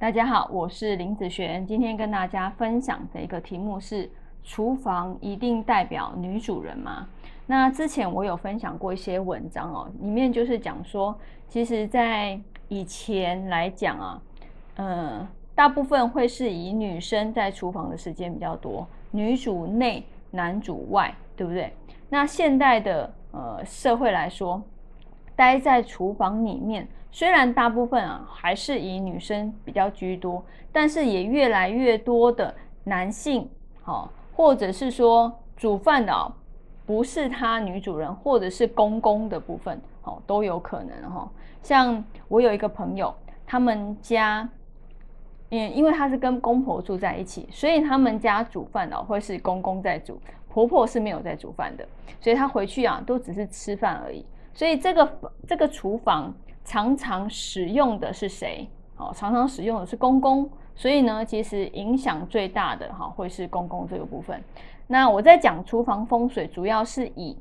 [0.00, 4.10] 大家好，我是林子璇，今天跟大家分享的一个题目是：
[4.42, 7.06] 厨房一定代表女主人吗？
[7.46, 11.14] 那之前我有分享过一些文章哦，里面就是讲说，
[11.50, 14.22] 其实，在以前来讲啊，
[14.76, 21.70] 呃，大部分会是以女生在厨房的时间比较多，女主内，男主外，对不对？
[22.08, 24.62] 那现代的呃社会来说，
[25.36, 26.88] 待在厨房里面。
[27.12, 33.48] 虽然大部分啊还是以女生比较居多，但是也越来越多的男性，
[33.82, 36.32] 好，或者是说煮饭的
[36.86, 41.28] 不是他女主人，或者是公公的部分，哦，都有可能哈。
[41.62, 43.12] 像我有一个朋友，
[43.44, 44.48] 他们家，
[45.50, 51.84] 嗯，因为他是跟公婆住在一起，所以他们家煮饭哦会是公公在煮，婆婆是没有在煮饭的，
[52.20, 54.24] 所以他回去啊都只是吃饭而已。
[54.54, 56.32] 所以这个这个厨房。
[56.64, 58.68] 常常使用的是谁？
[58.96, 64.42] 哦，常常使用的是公公，所以呢，其实影响最大的哈会是公公这个部分。
[64.86, 67.36] 那我在讲厨房风水，主要是以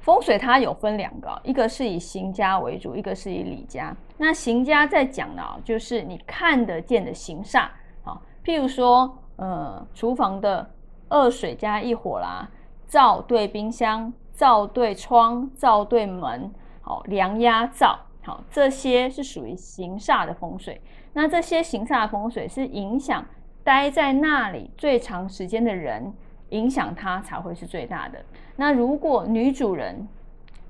[0.00, 3.96] 风水它有分两个，一个是以行家为主，一个是以礼家。
[4.18, 7.68] 那行家在讲的，就是你看得见的行煞
[8.04, 10.68] 啊，譬如说，呃，厨房的
[11.08, 12.46] 二水加一火啦，
[12.86, 16.52] 灶对冰箱，灶对窗，灶对门。
[16.92, 20.78] 哦，梁压灶，好，这些是属于行煞的风水。
[21.14, 23.24] 那这些行煞的风水是影响
[23.64, 26.12] 待在那里最长时间的人，
[26.50, 28.22] 影响他才会是最大的。
[28.56, 30.06] 那如果女主人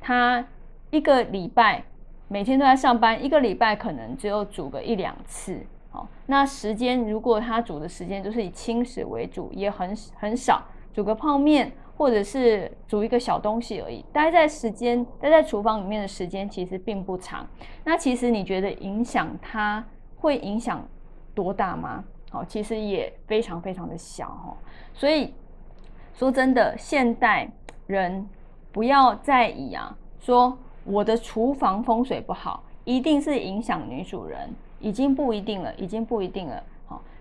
[0.00, 0.44] 她
[0.90, 1.84] 一个礼拜
[2.26, 11.70] 每天都在上班，一个礼拜可能只有煮个一两次，好，那时间如果她煮的时间就是以轻食为主，也很很少，煮个泡面。
[11.98, 17.44] 或者是煮一个小东西而已，待在时间待在厨房里面的时间其实并不长。
[17.82, 19.84] 那其实你觉得影响它
[20.16, 20.86] 会影响
[21.34, 22.04] 多大吗？
[22.30, 24.56] 好，其实也非常非常的小哈。
[24.94, 25.34] 所以
[26.14, 27.50] 说真的，现代
[27.88, 28.24] 人
[28.70, 36.62] 不要再以啊说我的厨房风水不好，一定是影响女主人，已经不一定了，已经不一定了。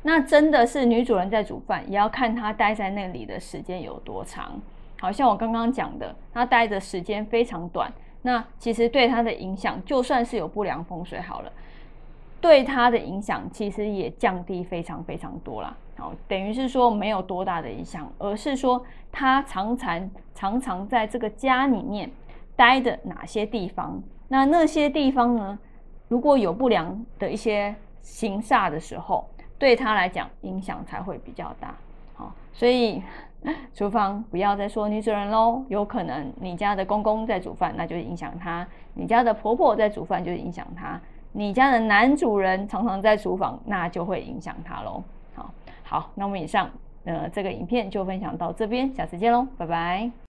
[0.07, 4.57] 那真的是女主人在煮饭，也要看她待在那里的时间有多长。
[5.01, 7.91] 好像我刚刚讲的，她待的时间非常短，
[8.21, 11.51] 那其实对她的影响，就算是有不良风水好了，
[12.39, 15.75] 对她的影响其实也降低非常非常多啦。
[15.97, 18.81] 好，等于是说没有多大的影响，而是说
[19.11, 22.09] 她常常常常在这个家里面
[22.55, 25.59] 待的哪些地方，那那些地方呢，
[26.07, 29.27] 如果有不良的一些行煞的时候。
[29.59, 31.73] 对他来讲，影响才会比较大。
[32.15, 33.01] 好，所以
[33.73, 35.63] 厨房不要再说女主人喽。
[35.69, 40.99] 有可能你家的公公在煮饭，那就影响他；你家的婆婆在煮饭，就影响他；
[41.31, 45.03] 你家的男主人常常在厨房，那就会影响他喽。
[45.35, 45.51] 好，
[45.83, 46.69] 好，那我们以上
[47.05, 50.26] 呃这个影片就分享到这边，下次见喽，拜拜。